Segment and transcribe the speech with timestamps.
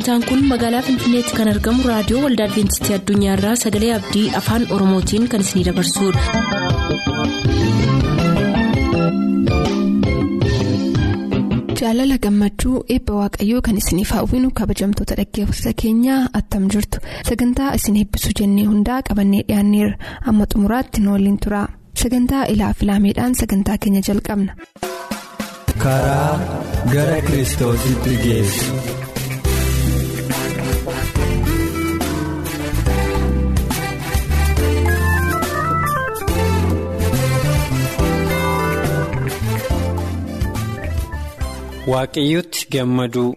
[0.00, 5.44] sagantaan kun magaalaa finfinneetti kan argamu raadiyoo waldaa adventistii addunyaarraa sagalee abdii afaan oromootiin kan
[5.46, 7.30] isinidabarsudha.
[11.80, 18.32] jaalala gammachuu eebba waaqayyoo kan isiniif hawwinu kabajamtoota dhaggeeffattoota keenyaa attam jirtu sagantaa isin eebbisuu
[18.40, 19.96] jennee hundaa qabannee dhiyaanneerra
[20.32, 21.62] amma xumuraatti nu waliin tura
[22.02, 24.52] sagantaa ilaa filaameedhaan sagantaa keenya jalqabna.
[25.84, 26.32] karaa
[26.94, 28.72] gara kiristoositti geessu.
[41.88, 43.30] Waaqayyotti gammaduu.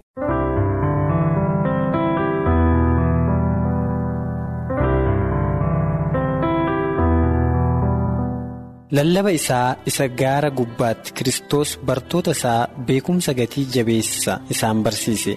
[8.97, 15.33] Lallaba isaa isa gaara gubbaatti Kiristoos bartoota isaa beekumsa gatii jabeessa isaan barsiise.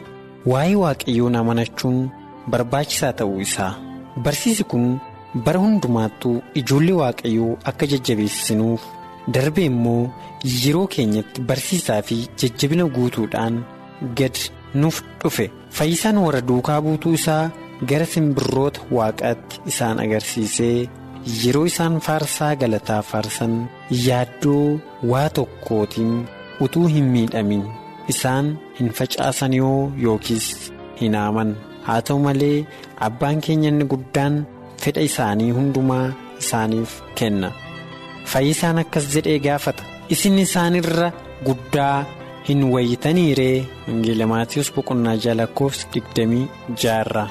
[0.51, 1.98] Waa'ee waaqayyoon amanachuun
[2.51, 3.73] barbaachisaa ta'uu isaa.
[4.25, 4.85] Barsiisi kun
[5.47, 8.83] bara hundumaattuu ijoollee waaqayyoo akka jajjabeessinuuf
[9.35, 10.03] darbe immoo
[10.63, 13.57] yeroo keenyatti barsiisaa fi jajjabina guutuudhaan
[14.19, 14.37] gad
[14.83, 15.47] nuuf dhufe
[15.79, 17.43] fayyisaan warra duukaa buutuu isaa
[17.91, 20.77] gara simbirroota waaqaatti isaan agarsiisee
[21.43, 23.55] yeroo isaan faarsaa galataa faarsan
[24.07, 24.79] yaaddoo
[25.13, 26.15] waa tokkootiin
[26.67, 27.65] utuu hin miidhamin
[28.15, 28.47] isaan
[28.81, 30.47] hin facaasan yoo yookiis
[31.01, 31.51] hin haaman
[31.87, 32.57] haa ta'u malee
[33.09, 34.35] abbaan keenya inni guddaan
[34.85, 36.07] fedha isaanii hundumaa
[36.43, 37.51] isaaniif kenna.
[38.33, 39.83] Fayyisaan akkas jedhee gaafata.
[40.15, 41.09] Isin isaanirra
[41.47, 42.05] guddaa
[42.49, 43.67] hin wayitaniiree.
[43.89, 46.47] Wangeela maatiyoos boqonnaa jalakkoofsa digdamii
[46.83, 47.25] jaha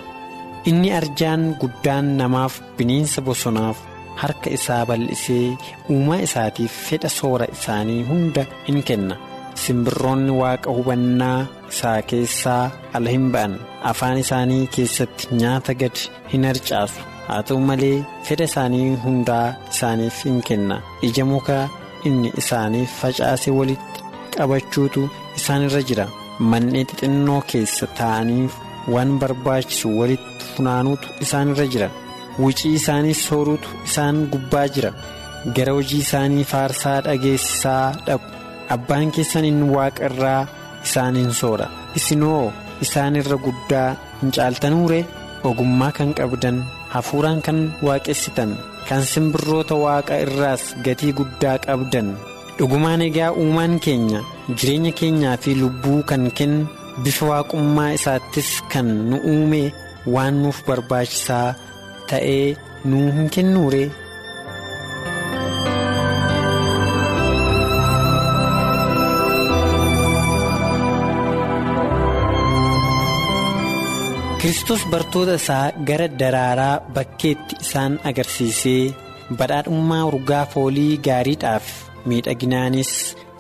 [0.70, 3.78] inni arjaan guddaan namaaf bineensa bosonaaf
[4.22, 5.58] harka isaa bal'isee
[5.94, 9.16] uumaa isaatiif fedha soora isaanii hunda in kenna.
[9.64, 12.64] Simbirroonni waaqa hubannaa isaa keessaa
[12.98, 13.54] ala hin ba'an.
[13.92, 15.98] Afaan isaanii keessatti nyaata gad
[16.34, 17.00] hin harcaasu.
[17.28, 17.98] Haa ta'u malee
[18.28, 20.78] fedha isaanii hundaa isaaniif hin kenna.
[21.08, 21.64] Ija mukaa
[22.10, 24.00] inni isaaniif facaase walitti
[24.38, 25.02] qabachuutu
[25.40, 26.06] isaanirra jira.
[26.52, 28.54] Manneen xixinnoo keessa taa'aniif
[28.94, 31.90] waan barbaachisu walitti funaanuutu isaanirra jira.
[32.44, 34.92] Wucii isaanii sooruutu isaan gubbaa jira.
[35.56, 38.28] Gara hojii isaanii faarsaa dhageessisaa dhaqu.
[38.76, 40.42] Abbaan keessan inni waaqa irraa
[40.86, 41.68] isaan hin soora
[42.00, 42.44] isinoo
[42.86, 43.90] isaanirra guddaa
[44.22, 45.00] hin caaltanuure
[45.50, 46.58] ogummaa kan qabdan.
[46.96, 48.52] Hafuuraan kan waaqessitan
[48.90, 52.10] kan simbirroota waaqa irraas gatii guddaa qabdan
[52.58, 54.20] dhugumaan egaa uumaan keenya
[54.58, 56.68] jireenya keenyaa fi lubbuu kan kennu
[57.04, 59.64] bifa waaqummaa isaattis kan nu uume
[60.14, 61.48] waan nuuf barbaachisaa
[62.10, 62.56] ta'ee
[62.90, 63.84] nuu hin kennuure.
[74.46, 78.94] Kiristoos bartoota isaa gara daraaraa bakkeetti isaan agarsiisee
[79.40, 81.72] badhaadhummaa urgaa foolii gaariidhaaf
[82.12, 82.92] miidhaginaanis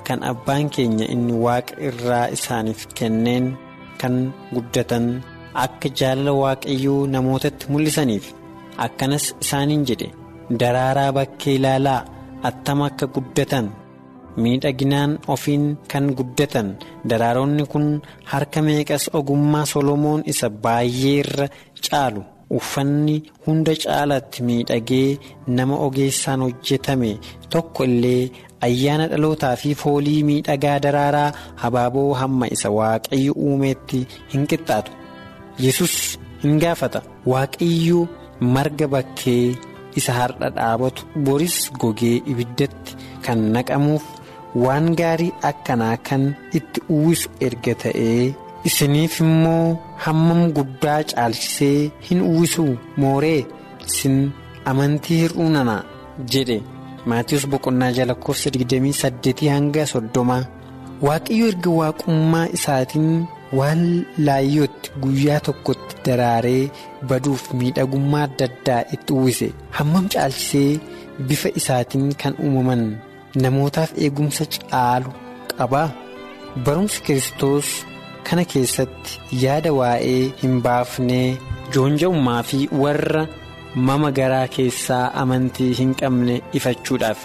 [0.08, 3.52] kan abbaan keenya inni waaqa irraa isaaniif kenneen
[4.02, 4.16] kan
[4.56, 5.06] guddatan
[5.66, 8.26] akka jaalala waaqayyoo namootatti mul'isaniif
[8.88, 10.10] akkanas isaaniin jedhe
[10.64, 12.02] daraaraa bakkee ilaalaa
[12.50, 13.66] attam akka guddatan.
[14.44, 16.68] Miidhaginaan ofiin kan guddatan.
[17.09, 17.88] Daraaronni kun
[18.31, 21.47] harka meeqas ogummaa solomoon isa baay'ee irra
[21.85, 22.22] caalu?
[22.57, 23.16] Uffanni
[23.46, 25.18] hunda caalatti miidhagee
[25.57, 27.12] nama ogeessaan hojjetame
[27.53, 28.23] tokko illee
[28.68, 31.31] ayyaana dhalootaa fi foolii miidhagaa daraaraa
[31.63, 34.00] habaaboo hamma isa waaqayyo uumeetti
[34.34, 34.91] hin qixxaatu.
[35.66, 35.96] Yesus
[36.44, 37.00] hin gaafata.
[37.31, 38.00] Waaqayyo
[38.56, 39.56] marga bakkee
[40.00, 42.91] isa har'a dhaabatu boris gogee ibiddatti
[43.25, 44.03] kan naqamuuf.
[44.64, 46.24] Waan gaarii akkanaa kan
[46.60, 48.24] itti uwwisu erga ta'ee
[48.70, 52.66] isiniif immoo hammam guddaa caalchisee hin uwwisu
[53.03, 53.41] mooree
[53.88, 54.18] isin
[54.72, 55.76] amantii hir'uu nana
[56.35, 56.58] jedhe
[57.14, 60.44] maatiyoos boqonnaa jalakkoofsa 28 hanga 30
[61.08, 63.09] waaqayyo erga waaqummaa isaatiin
[63.59, 63.84] waan
[64.28, 66.64] laayyootti guyyaa tokkotti daraaree
[67.09, 69.47] baduuf miidhagummaa adda addaa itti uwwise
[69.79, 70.79] hammam caalchisee
[71.28, 72.84] bifa isaatiin kan uumaman.
[73.43, 75.11] Namootaaf eegumsa caalu
[75.58, 75.87] qabaa
[76.66, 77.70] barumsi kiristoos
[78.29, 79.11] kana keessatti
[79.43, 81.28] yaada waa'ee hin baafnee
[81.73, 83.23] joonja'ummaa fi warra
[83.90, 87.20] mama garaa keessaa amantii hin qabne ifachuudhaaf.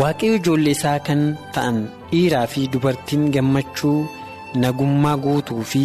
[0.00, 1.22] Waaqayyo ijoollee isaa kan
[1.54, 1.78] ta'an
[2.10, 3.98] dhiiraa fi dubartiin gammachuu
[4.64, 5.82] nagummaa guutuu fi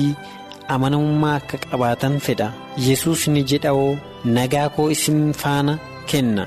[0.75, 2.47] amanamummaa akka qabaatan fedha
[2.87, 3.97] yesus ni jedhawoo
[4.37, 5.73] nagaa koo isin faana
[6.11, 6.43] kenna.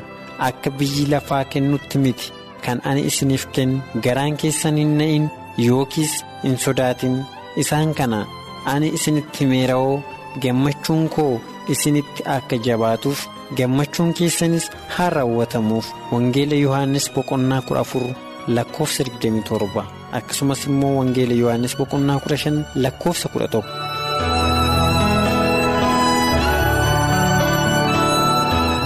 [0.48, 2.26] Akka biyyi lafaa kennutti miti.
[2.66, 5.26] kan ani isiniif kennu garaan keessan hin na'iin
[5.66, 6.14] yookiis
[6.44, 7.16] hin sodaatin.
[7.62, 8.20] Isaan kana
[8.72, 10.02] ani isinitti meerawoo
[10.42, 11.40] gammachuun koo
[11.74, 13.20] isinitti akka jabaatuuf
[13.56, 15.86] gammachuun keessanis haa raawwatamuuf.
[16.12, 18.06] Wangeela yohaannis boqonnaa kudha afur
[18.56, 19.84] lakkoofsa 27.
[20.18, 23.85] Akkasumas immoo wangeela yohaannis boqonnaa kudha 5 lakkoofsa 11.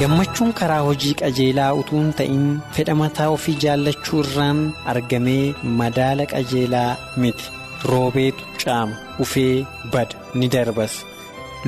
[0.01, 2.45] Gammachuun karaa hojii qajeelaa utuu hin ta'in
[2.77, 4.61] fedha mataa ofii jaallachuu irraan
[4.93, 6.91] argamee madaala qajeelaa
[7.25, 7.45] miti.
[7.91, 10.95] Roobeetu caama ufee bada ni darbas.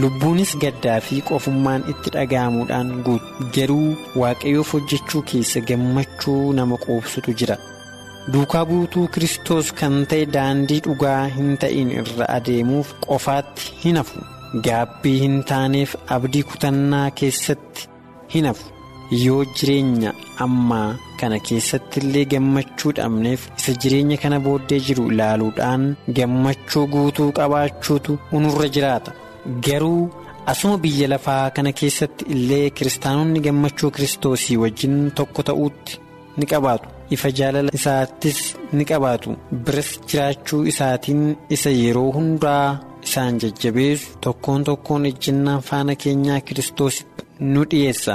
[0.03, 7.57] Lubbuunis gaddaa fi qofummaan itti dhaga'amuudhaan guutu garuu waaqayyoof hojjechuu keessa gammachuu nama quubsutu jira.
[8.33, 14.19] Duukaa buutuu kristos kan ta'e daandii dhugaa hin ta'in irra adeemuuf qofaatti hin hafu.
[14.67, 17.89] Gaabbii hin taaneef abdii kutannaa keessatti.
[18.35, 18.65] Hin hafu.
[19.25, 20.11] Yoo jireenya
[20.45, 20.89] ammaa
[21.21, 25.85] kana keessatti illee gammachuu dhabneef isa jireenya kana booddee jiru ilaaluudhaan
[26.19, 29.13] gammachuu guutuu qabaachuutu unurra jiraata.
[29.67, 30.11] Garuu
[30.53, 35.99] asuma biyya lafaa kana keessatti illee kiristaanonni gammachuu kiristoosii wajjin tokko ta'uutti
[36.39, 36.89] ni qabaatu.
[37.15, 38.39] Ifa jaalala isaattis
[38.73, 39.37] ni qabaatu.
[39.65, 41.23] Biras jiraachuu isaatiin
[41.57, 42.67] isa yeroo hundaa
[43.07, 48.15] isaan jajjabeessu tokkoon tokkoon ejjennaa faana keenyaa kiristoositti nu dhiyeessa.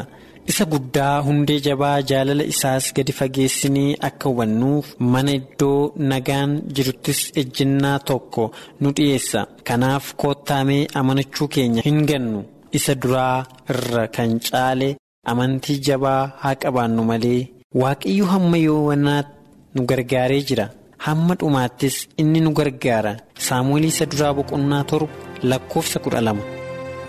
[0.51, 7.97] Isa guddaa hundee jabaa jaalala isaas gadi fageessinee akka hubannuuf mana iddoo nagaan jiruttis ejjennaa
[8.09, 8.44] tokko
[8.81, 9.41] nu dhiyeessa.
[9.68, 12.39] Kanaaf koottaamee amanachuu keenya hin gannu.
[12.77, 14.89] Isa duraa irra kan caale
[15.31, 17.41] amantii jabaa haa qabaannu malee
[17.81, 19.33] waaqayyo hamma yoowwanaatti
[19.75, 20.68] nu gargaaree jira.
[21.06, 23.13] Hamma dhumaattis inni nu gargaara.
[23.47, 25.13] Saamu'eel isa duraa boqonnaa torba
[25.50, 26.44] lakkoofsa kudha lama.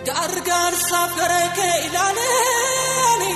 [0.08, 3.34] Gargaarsaaf gara kee ilaalee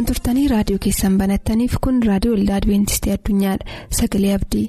[0.00, 4.66] kan turtanii raadiyoo keessan banattaniif kun raadiyoo waldaa adibeentistii addunyaadha sagalee abdii.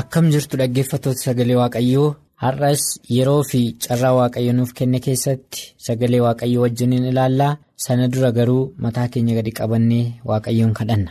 [0.00, 2.08] akkam jirtu dhaggeeffattoota sagalee waaqayyoo
[2.42, 2.82] har'as
[3.16, 9.08] yeroo fi carraa waaqayyo nuuf kenne keessatti sagalee waaqayyoo wajjiniin ilaallaa sana dura garuu mataa
[9.12, 11.10] keenya gadi qabannee waaqayyoon kadhanna.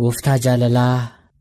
[0.00, 0.96] gooftaa jaalalaa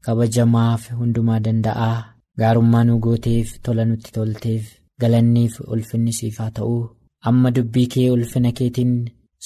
[0.10, 1.96] kabajamaa fi hundumaa danda'aa
[2.42, 4.66] gaarummaa nu gooteef tola nutti tolteef
[5.02, 6.84] galanniif ulfinni siif haa ta'uu
[7.32, 8.94] amma dubbii kee ulfina keetiin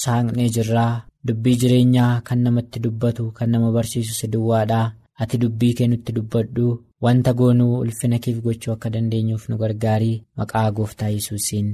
[0.03, 0.93] saaqnee jirraa.
[1.27, 4.91] Dubbii jireenyaa kan namatti dubbatu kan nama barsiisu si duwwaadhaa.
[5.21, 6.67] ati dubbii kee nutti dubbadhu.
[7.03, 10.23] Wanta goonuu ulfina keef gochuu akka dandeenyuuf nu gargaarii.
[10.37, 11.69] Maqaa gooftaa yesuusiin.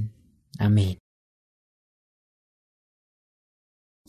[0.66, 0.96] Ameen.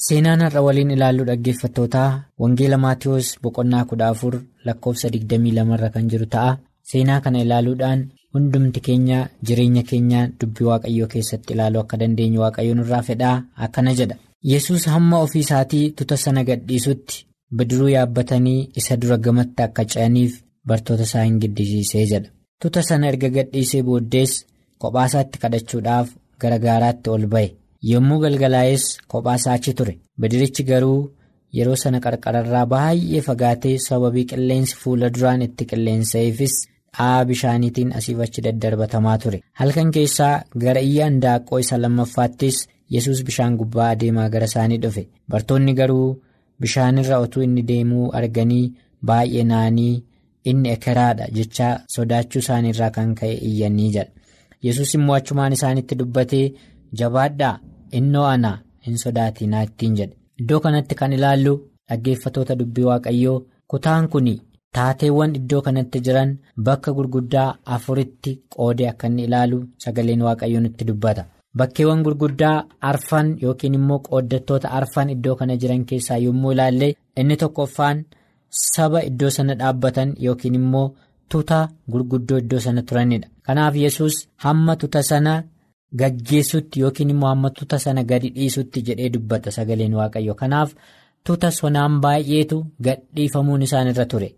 [0.06, 2.10] Seenaan har'a waliin ilaallu dhaggeeffattootaa
[2.42, 4.34] wangeela maatiyoos boqonnaa kudha afur
[4.66, 6.58] lakkoofsa 22 irra kan jiru ta'a.
[6.92, 8.02] Seenaa kana ilaaluudhaan
[8.34, 14.16] hundumti keenya jireenya keenya dubbii waaqayyoo keessatti ilaaluu akka dandeenyu waaqayyoon irraa fedhaa akkana jedha.
[14.52, 17.26] Yesus hamma ofii isaatii tuta sana gadhiisutti.
[17.60, 20.34] bidiruu yaabbatanii isa dura gamatti akka ce'aniif
[20.68, 22.30] bartoota isaa hin giddisiisee jedha.
[22.62, 24.36] Tuta sana erga gadhiisee booddees
[24.84, 26.08] kophaasaatti kadhachuudhaaf
[26.42, 27.48] gara gaaraatti ol ba'e
[27.90, 31.00] yommuu galgalaa'es kophaasaa achi ture bidirichi garuu
[31.58, 36.56] yeroo sana qarqararraa baay'ee fagaatee sababii qilleensi fuula duraan itti qilleensa'eefis
[36.98, 40.34] dha'aa bishaaniitiin asiif achi daddarbatamaa ture halkan keessaa
[40.66, 42.58] gara iyyaan daaqqoo isa lammaffaattis
[42.96, 46.10] yesus bishaan gubbaa adeemaa gara isaanii dhufe bartoonni garuu.
[46.64, 48.66] bishaanirra otuu inni deemuu arganii
[49.10, 49.94] baay'ee naanii
[50.50, 54.12] inni ekeraadha jecha sodaachuu isaaniirraa kan ka'e iyyanii jedha
[54.68, 56.44] yesus immoo achumaan isaanitti dubbatee
[57.02, 57.56] jabaadhaa
[58.00, 58.52] innoo ana
[58.88, 61.54] hin sodaatinaa ittiin jedhe iddoo kanatti kan ilaallu
[61.90, 63.38] dhaggeeffatoota dubbii waaqayyoo
[63.74, 64.30] kutaan kun
[64.78, 66.32] taateewwan iddoo kanatti jiran
[66.70, 71.24] bakka gurguddaa afuritti qoodee akka inni ilaalu sagaleen waaqayyoo nutti dubbata.
[71.58, 72.58] bakkeewwan gurguddaa
[72.90, 76.88] arfan yookiin immoo qooddattoota arfan iddoo kana jiran keessaa yommuu ilaalle
[77.24, 77.98] inni tokkoffaan
[78.60, 80.86] saba iddoo sana dhaabbatan yookiin immoo
[81.32, 81.60] tuta
[81.92, 85.34] gurguddoo iddoo sana turanidha kanaaf yesus hamma tuta sana
[86.00, 90.70] gaggeessutti yookiin immoo hamma tuta sana gadi dhiisutti jedhee dubbata sagaleen waaqayyo kanaaf
[91.26, 94.30] tuta sonaan baay'eetu gadhiifamuun isaanirra ture.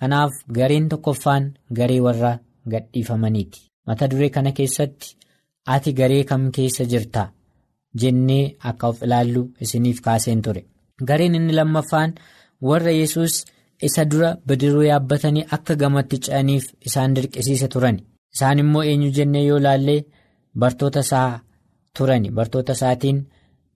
[0.00, 1.44] Kanaaf gareen tokkoffaan
[1.78, 2.32] garee warra
[2.70, 5.16] gadhiifamaniiti mata duree kana keessatti.
[5.74, 7.22] ati garee kam keessa jirta?
[8.00, 10.62] jennee akka of ilaallu isiniif kaaseen ture.
[11.08, 12.10] Gareen inni lammaffaan
[12.68, 13.34] warra yesus
[13.86, 17.96] isa dura bidiruu yaabbatanii akka gamatti ce'aniif isaan dirqisiisa turan
[18.34, 19.96] isaan immoo eenyu jennee yoo ilaalle
[20.60, 21.40] bartoota isaa
[21.98, 22.30] turani.
[22.30, 23.18] Bartoota isaatiin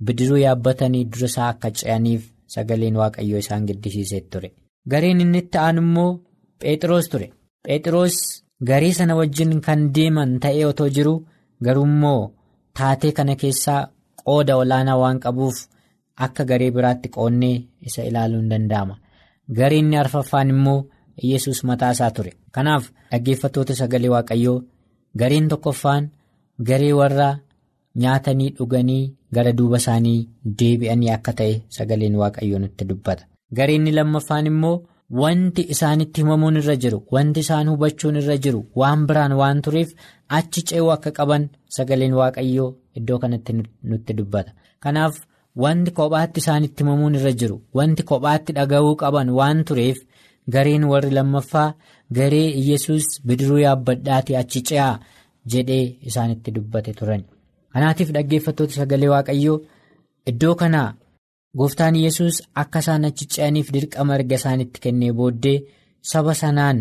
[0.05, 2.23] bidiruu yaabbatanii dura isaa akka ce'aniif
[2.55, 4.53] sagaleen waaqayyoo isaan giddisiisee ture.
[4.91, 6.11] Gareen inni itti aanu immoo
[6.61, 7.29] phexros ture.
[7.67, 8.17] Phexros
[8.69, 11.15] garee sana wajjin kan deeman ta'ee otoo jiru.
[11.65, 12.33] garuu immoo
[12.79, 13.81] taatee kana keessaa
[14.25, 15.57] qooda olaanaa waan qabuuf
[16.25, 17.57] akka garee biraatti qoonnee
[17.87, 18.95] isa ilaaluu hin danda'ama.
[19.57, 20.81] Gareen inni arfaffaan immoo
[21.31, 22.33] yesus mataa isaa ture.
[22.55, 24.57] Kanaaf dhaggeeffattoota sagalee waaqayyoo
[25.21, 26.05] gareen tokkoffaan
[26.69, 27.29] garee warra
[28.03, 29.03] nyaatanii dhuganii
[29.37, 30.29] gara duuba isaanii
[30.61, 33.25] deebi'anii akka ta'e sagaleen waaqayyoo nutti dubbata
[33.59, 34.79] gareen inni lammaffaan immoo.
[35.21, 39.91] Wanti isaanitti himamuun irra jiru wanti isaan hubachuun irra jiru waan biraan waan tureef
[40.39, 41.47] achi ce'uu akka qaban
[41.77, 42.67] sagaleen waaqayyoo
[43.01, 43.53] iddoo kanatti
[43.93, 44.53] nutti dubbata
[44.87, 45.15] kanaaf
[45.65, 49.97] wanti kophaatti isaanitti himamuun irra jiru wanti kophaatti dhaga'uu qaban waan tureef
[50.57, 51.69] gareen warri lammaffaa
[52.19, 54.93] garee yesus bidiruu yaabbadhaatii achi ce'aa
[55.53, 57.23] jedhee isaanitti dubbate turan
[57.73, 59.59] kanaatiif dhaggeeffattoota sagalee waaqayyoo
[60.31, 60.91] iddoo kanaa.
[61.59, 65.59] gooftaan yesus akka isaan achi ce'aniif dirqama erga isaanitti kennee booddee
[66.11, 66.79] saba sanaan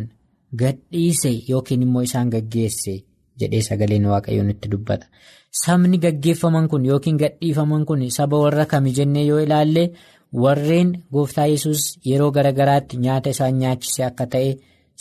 [0.61, 2.93] gadhiise yookiin immoo isaan gaggeesse
[3.39, 5.05] jedhee sagaleen waaqayyoo nutti dubbata
[5.61, 9.83] sabni gaggeeffaman kun yookiin gadhiifaman kun saba warra kami jennee yoo ilaalle
[10.43, 14.51] warreen gooftaa yesus yeroo garagaraatti nyaata isaan nyaachise akka ta'e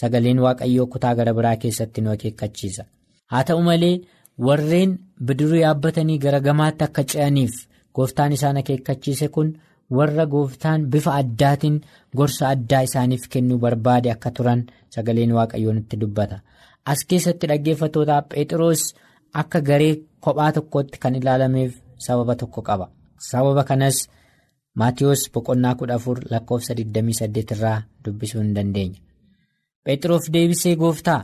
[0.01, 2.85] sagaleen waaqayyoo kutaa gara biraa keessatti nu akeekkachiisa
[3.31, 3.95] haa ta'u malee
[4.47, 4.91] warreen
[5.27, 7.55] bidiruu yaabbatanii gara gamaatti akka ce'aniif.
[7.97, 9.49] gooftaan isaan akeekkachiise kun
[9.97, 11.77] warra gooftaan bifa addaatiin
[12.19, 14.61] gorsa addaa isaaniif kennuu barbaade akka turan
[14.95, 16.37] sagaleen waaqayyoo nutti dubbata.
[16.91, 18.83] As keessatti dhaggeeffattootaa phexros
[19.41, 21.73] akka garee kophaa tokkotti kan ilaalameef
[22.07, 22.87] sababa tokko qaba.
[23.31, 23.97] Sababa kanas
[24.79, 29.01] maatiyoos boqonnaa kudha afur lakkoofsa 28 irraa dubbisuu hin dandeenya
[29.85, 31.21] phexros deebisee gooftaa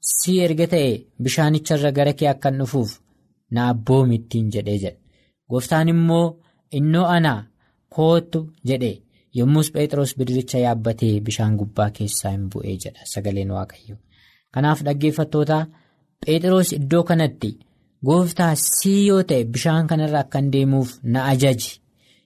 [0.00, 0.90] si erga ta'e
[1.22, 2.90] bishaanicharra gara kee akkan dhufuuf
[3.54, 4.98] na abboomittiin jedhee jedhe.
[5.50, 6.26] gooftaan immoo
[6.78, 7.32] innoo ana
[7.94, 8.92] kootu jedhe
[9.38, 13.96] yommus Phexros bidiricha yaabbatee bishaan gubbaa keessaa hin bu'ee jedha sagaleen waaqayyo.
[14.54, 15.58] Kanaaf dhaggeeffattoota
[16.26, 17.50] Phexros iddoo kanatti
[18.06, 21.72] gooftaa sii yoo ta'e bishaan kanarra akkan deemuuf na ajaji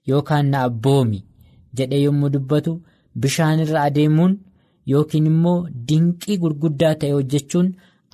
[0.08, 1.20] yookaan na abboomi
[1.78, 2.72] jedhee yommuu dubbatu
[3.20, 4.32] bishaanirra adeemuun
[4.92, 7.68] yookiin immoo dinqii gurguddaa ta'e hojjechuun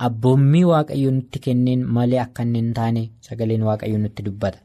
[0.07, 4.59] abboommii waaqayyo nutti kenneen malee akka hin taane sagaleen waaqayyo nutti dubbata.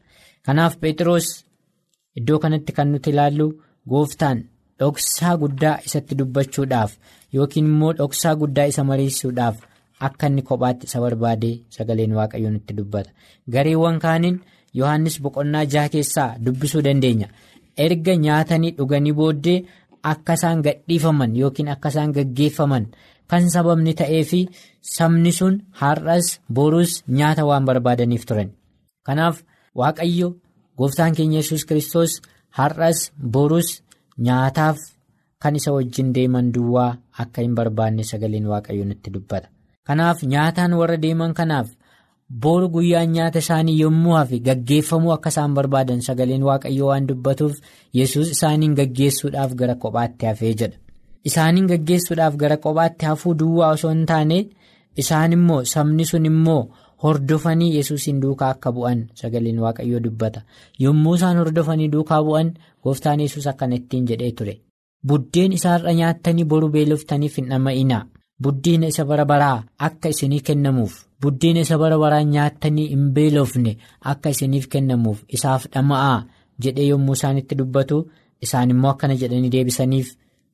[0.45, 1.27] Kanaaf Phexros
[2.19, 3.47] iddoo kanatti kan nuti ilaallu
[3.89, 4.43] gooftaan
[4.79, 6.91] dhoksaa guddaa isatti dubbachuudhaaf
[7.33, 9.57] yookiin immoo dhoksaa guddaa isa mariisuudhaaf
[10.07, 13.09] akka inni kophaatti isa barbaade sagaleen waaqayyo nutti dubbata.
[13.53, 14.39] Gareewwan kaaniin
[14.79, 17.27] Yohaannis boqonnaa jaha keessaa dubbisuu dandeenya.
[17.83, 19.63] Erga nyaatanii dhuganii booddee
[20.13, 22.85] akka isaan gadhiifaman yookiin akka isaan gaggeeffaman
[23.29, 24.39] kan sababni ta'ee fi
[24.95, 28.49] sabni sun har'as boruus nyaata waan barbaadaniif turan.
[29.07, 29.43] Kanaaf
[29.79, 30.29] waaqayyo
[30.77, 32.11] gooftaan keenya yesus kristos
[32.57, 32.99] har'as
[33.33, 33.69] boruus
[34.25, 34.77] nyaataaf
[35.41, 39.47] kan isa wajjin deeman duwwaa akka hin barbaanne sagaleen waaqayyo nutti dubbata.
[39.87, 41.67] Kanaaf nyaataan warra deeman kanaaf
[42.29, 47.55] boru guyyaan nyaata isaanii yommuu hafe gaggeeffamuu akka isaan barbaadan sagaleen waaqayyo waan dubbatuuf
[47.99, 50.77] yesus isaaniin gaggeessuudhaaf gara kophaatti hafee jedha.
[51.29, 54.41] Isaaniin gaggeessuudhaaf gara kophaatti hafuu duwwaa osoo hin taane
[55.03, 56.67] isaan immoo sabni sun immoo
[57.03, 60.41] hordofanii yesuusiin duukaa akka bu'an sagaleen waaqayyoo dubbata.
[60.79, 64.59] Yommuu isaan hordofanii duukaa bu'an gooftaan yesus akkana ittiin jedhee ture.
[65.07, 68.05] Buddeen isaarra nyaattanii boru beeloftaniif hin dhama'inaa.
[68.43, 73.71] Buddeena isa bara baraa akka isinii kennamuuf buddeena isa bara baraa nyaattanii hin beelofne
[74.11, 76.17] akka isiniif kennamuuf isaaf dhama'aa
[76.65, 77.97] jedhee yommuu isaanitti dubbatu
[78.47, 80.07] isaan immoo akkana jedhanii deebisaniif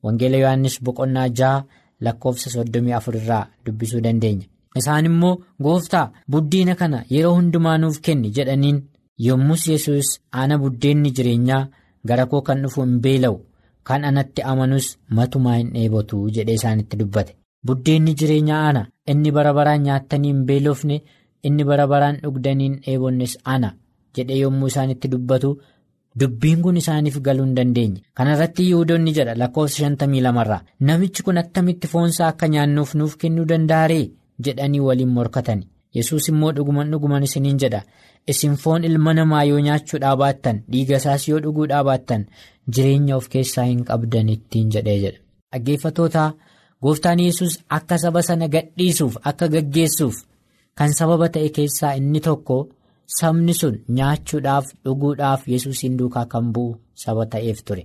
[0.04, 1.64] wangeela yohannis boqonnaa jaha
[2.06, 4.46] lakkoofsa soddomii afur irraa dubbisuu dandeenya.
[4.80, 8.78] Isaan immoo gooftaa buddeena kana yeroo hundumaa nuuf kenni jedhaniin
[9.26, 10.08] yommus yesus
[10.42, 11.62] ana buddeenni jireenyaa
[12.08, 13.36] gara koo kan dhufu hin beela'u
[13.90, 17.36] kan anatti amanus matumaa hin dheebotu jedhee isaanitti dubbate.
[17.66, 20.96] Buddeenni jireenyaa ana inni bara baraan nyaattanii beelofne
[21.48, 23.70] inni bara baraan dhugdanii hin dheebonnes ana
[24.18, 25.50] jedhee yommuu isaanitti dubbatu
[26.20, 28.00] dubbiin kun isaaniif galuu hin dandeenye.
[28.14, 33.44] Kana irratti yihudoonni jedha lakkoofsa shantamii lamarraa namichi kun attamitti foonsaa akka nyaannuuf nuuf kennuu
[33.52, 34.04] danda'aree
[34.48, 35.68] jedhanii waliin morkatani.
[35.94, 37.82] Yesuus immoo dhuguman dhuguman isiniin jedha
[38.32, 42.24] isin foon ilma namaa yoo nyaachuudhaa baattan dhiiga isaas yoo dhuguudhaa baattan
[42.76, 45.18] jireenya of keessaa hin qabdan ittiin jedhee jedha.
[45.52, 46.32] Dhaggeeffattoota.
[46.84, 50.16] Gooftaan yesus akka saba sana gadhiisuuf akka gaggeessuuf
[50.78, 52.56] kan sababa ta'e keessaa inni tokko
[53.18, 57.84] sabni sun nyaachuudhaaf dhuguudhaaf yesuusiin duukaa kan bu'u saba ta'eef ture.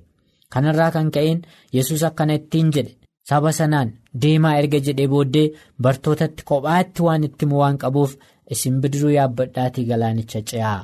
[0.53, 1.39] Kanarraa kan ka'een
[1.77, 2.93] yesus akkana ittiin jedhe
[3.29, 3.89] saba sanaan
[4.21, 5.47] deemaa erga jedhee booddee
[5.83, 8.11] bartootatti kophaatti waan itti waan qabuuf
[8.53, 10.79] isin bidiruu yaabbadhaatii galaanicha ce'aa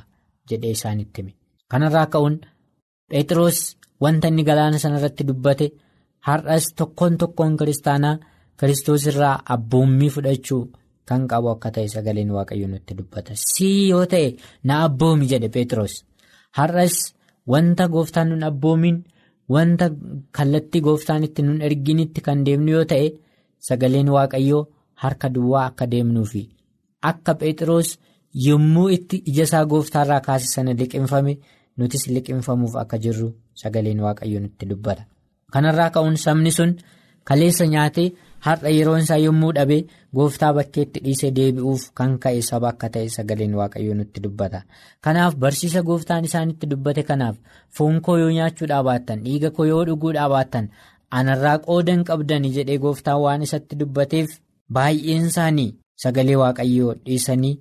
[0.49, 1.33] jedhee isaanitti hime.
[1.71, 2.35] Kanarraa ka'uun
[3.11, 3.59] Phexros
[4.03, 5.67] wanta inni galaana sanarratti dubbate.
[6.27, 8.15] Har'as tokkoon tokkoon kiristaanaa
[8.59, 10.63] kiristoos irraa abboommii fudhachuu
[11.09, 13.31] kan qabu akka ta'e sagaleen waaqayyo nutti dubbata.
[13.51, 14.27] Sii yoo ta'e
[14.67, 15.93] na abboomi jedhe Phexros.
[16.57, 16.95] Har'as
[17.51, 18.97] wanta gooftaan nun abboomiin
[19.53, 19.85] wanta
[20.37, 23.07] kallattii gooftaan itti nun erginitti kan deemnu yoo ta'e
[23.67, 24.63] sagaleen waaqayyoo
[25.03, 26.43] harka duwwaa akka deemnuufi
[27.09, 27.89] akka Phexros
[28.45, 31.33] yommuu itti ija isaa gooftaarraa kaase sana liqinfame
[31.77, 33.27] nutis liqinfamuuf akka jirru
[33.61, 35.03] sagaleen waaqayyo nutti dubbata.
[35.55, 36.71] Kanarraa ka'uun sabni sun
[37.29, 38.07] kaleessa nyaatee
[38.45, 39.77] har'a yeroon isaa yommuu dhabe
[40.17, 44.59] gooftaa bakkeetti dhiisee deebi'uuf kan ka'e saba akka ta'e sagaleen waaqayyoo nutti dubbata.
[45.03, 47.35] Kanaaf barsiisa gooftaan isaanitti dubbate kanaaf
[47.77, 50.67] foon koo yoo nyaachuudhaa baattan dhiiga koo yoo dhuguudhaa baattan
[51.19, 54.29] anarraa qoodan qabdani jedhee gooftaan waan isatti dubbateef
[54.77, 55.69] baay'een isaanii
[56.03, 57.53] sagalee waaqayyoo dhiisanii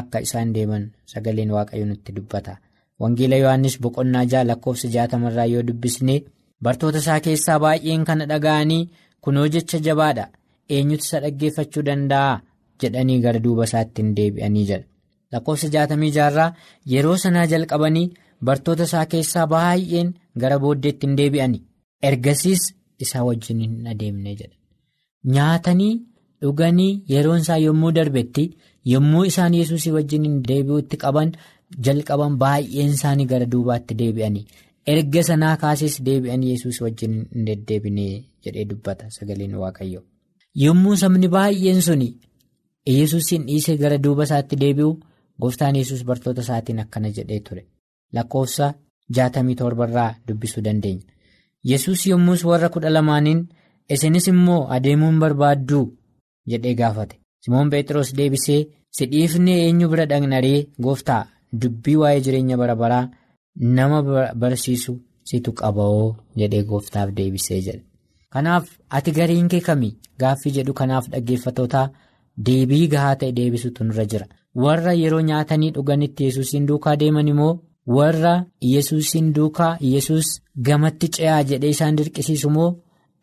[0.00, 2.56] akka isaan deeman sagaleen waaqayyoo nutti dubbata.
[3.00, 6.16] Wangeela Yohaannis boqonnaa jaha lakkoofsa jaatamarraa yoo dubbisne.
[6.62, 8.82] Bartoota isaa keessaa baay'een kana dhaga'anii
[9.26, 10.24] kunoo jecha jabaadha
[10.76, 12.40] eenyutu isa dhaggeeffachuu danda'a
[12.82, 14.86] jedhanii gara duuba isaatti hin deebi'anii jedha.
[15.32, 16.50] Lakkoofsa jaatamii jaarraa
[16.92, 18.06] yeroo sanaa jalqabanii
[18.50, 20.12] bartoota isaa keessaa baay'een
[20.44, 21.62] gara booddeetti hin deebi'ani.
[22.08, 22.62] Ergasiis
[23.06, 24.56] isaa wajjin hin adeemne jedha.
[25.34, 25.92] Nyaatanii
[26.42, 28.44] dhuganii yeroon isaa yommuu darbetti
[28.94, 31.32] yommuu isaan yesuusii wajjin hin deebi'utti qaban
[31.88, 34.46] jalqaban baay'een isaanii gara duubaatti deebi'ani.
[34.86, 38.06] Erga sanaa kaases deebi'anii yesus wajjin hin deddeebine
[38.46, 40.00] jedhee dubbata sagaleen waaqayyo
[40.64, 42.08] yommuu sabni baay'een suni
[42.96, 44.92] yesuusiin dhiisee gara duuba isaatti deebi'u
[45.42, 47.62] gooftaan yesus bartoota isaatiin akkana jedhee ture.
[48.14, 48.66] Lakkoofsa
[49.16, 51.04] jaatamii torbarraa dubbisuu dandeenya.
[51.70, 53.40] Yesus yommus warra kudha lamaaniin
[53.94, 55.84] isinis immoo adeemuun barbaadduu
[56.50, 57.16] jedhee gaafate.
[57.44, 61.22] Simoon phexros deebisee si dhiifnee eenyu bira dhaqnaree gooftaa?
[61.62, 63.10] Dubbii waa'ee jireenya bara baraa.
[63.56, 64.02] Nama
[64.34, 64.92] barsiisu
[65.30, 67.82] situ qaba'oo jedhee gooftaaf deebisee jedhe.
[68.32, 71.88] Kanaaf ati gariin kee kami gaaffii jedhu kanaaf dhaggeeffatootaa
[72.46, 74.26] deebii gahaa ta'e deebisutu nurra jira.
[74.62, 77.52] Warra yeroo nyaatanii dhuganitti yesuusiin duukaa deeman immoo
[77.96, 78.34] warra
[78.72, 80.26] yesuusiin duukaa yesus
[80.66, 82.70] gamatti ce'aa jedhee isaan dirqisiisu moo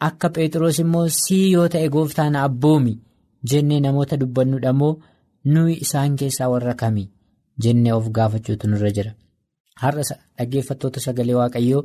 [0.08, 2.94] akka Pheexroos immoo sii yoo ta'e gooftaan abboomi
[3.52, 4.94] jennee namoota dubbannudha moo
[5.54, 7.04] nuyi isaan keessaa warra kami
[7.64, 9.12] jennee of gaafachuutu nurra jira.
[9.82, 10.04] Har'a
[10.38, 11.84] dhaggeeffattoota sagalee waaqayyoo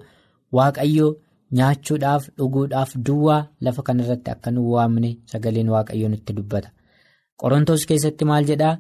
[0.59, 1.11] waaqayyoo.
[1.59, 6.69] Nyaachuudhaaf dhuguudhaaf duwwaa lafa kanarratti akka nu waamne sagaleen waaqayyoo nutti dubbata.
[7.41, 8.79] Qorontoos keessatti maal jedhaa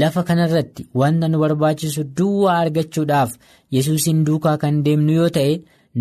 [0.00, 3.32] lafa kanarratti wanta nu barbaachisu duwwaa argachuudhaaf
[3.76, 5.54] yesuusiin duukaa kan deemnu yoo ta'e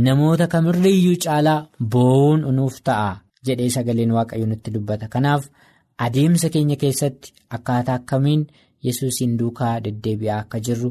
[0.07, 1.59] namoota kamirriiyyuu caalaa
[1.95, 3.09] boo'uun nuuf ta'a
[3.49, 5.07] jedhee sagaleen waaqayyoo nutti dubbata.
[5.13, 5.43] Kanaaf
[6.05, 8.45] adeemsa keenya keessatti akkaataa akkamiin
[8.85, 10.89] yesuusiin duukaa deddeebi'aa akka jirru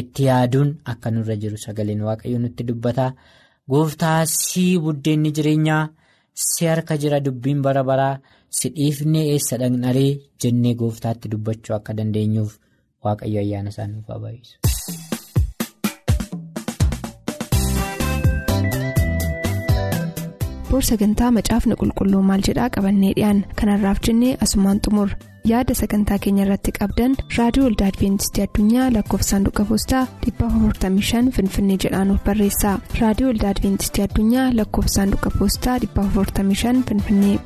[0.00, 3.06] itti yaaduun akka nurra jiru sagaleen waaqayyoo nutti dubbata.
[3.70, 5.82] Gooftaa sii buddeenni jireenyaa
[6.46, 8.14] si harka jira dubbiin bara baraa
[8.58, 10.10] si dhiifnee eessa dhaqnaree
[10.42, 12.52] jennee gooftaatti dubbachuu akka dandeenyuuf
[13.04, 14.63] waaqayyo ayyaana isaa nuuf haa
[20.74, 25.10] boor sagantaa macaafni qulqulluu maal jedhaa qabannee dhiyaan kanarraaf jennee asumaan xumur.
[25.50, 32.78] Yaada sagantaa keenya irratti qabdan raadiyoo olda adibeentistii addunyaa lakkoofsaanduqa poostaa 455 finfinnee jedhaanuf barreessa.
[33.00, 37.36] Raadiyoo olda adibeentistii addunyaa lakkoofsaanduqa poostaa 455 finfinnee.